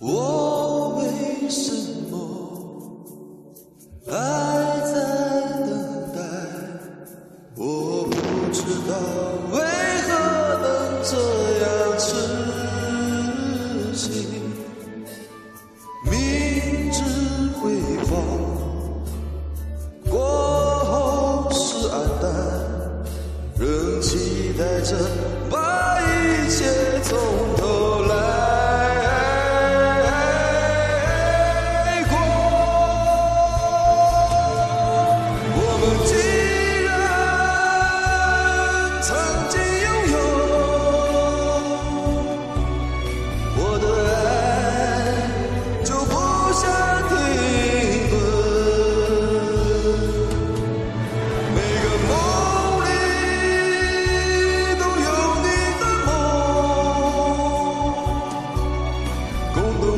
[0.00, 1.72] 我为什
[2.08, 2.14] 么
[4.06, 4.12] 还
[4.92, 4.94] 在
[5.66, 5.68] 等
[6.14, 6.18] 待？
[7.56, 8.12] 我不
[8.52, 8.56] 知
[8.88, 8.92] 道
[9.52, 9.56] 为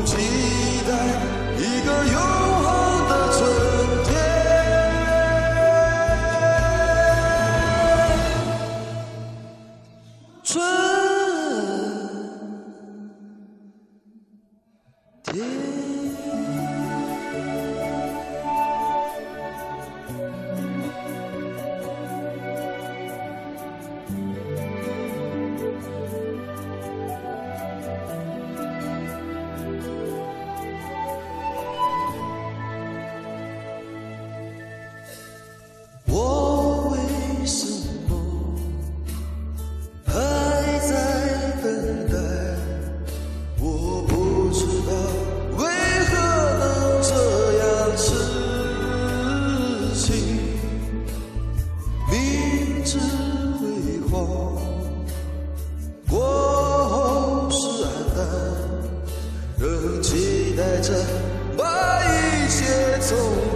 [0.04, 0.16] 期
[0.86, 0.92] 待
[1.58, 2.59] 一个拥抱。
[56.08, 56.18] 过
[56.88, 58.26] 后是黯淡
[59.58, 60.92] 仍期待着
[61.56, 61.64] 把
[62.04, 63.49] 一切从。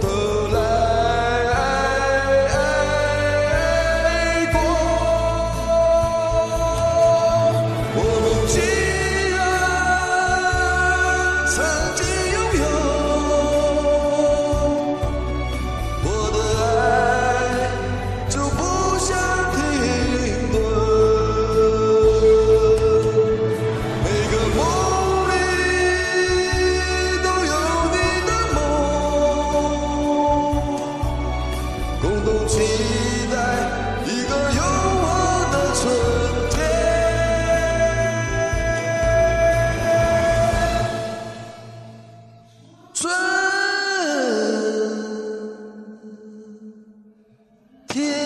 [47.95, 48.24] kid.